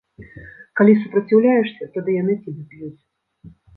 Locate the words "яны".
2.21-2.33